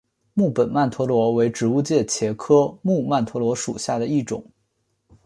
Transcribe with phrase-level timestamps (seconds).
[0.33, 4.43] 木本曼陀罗为植物界茄科木曼陀罗属下的一种。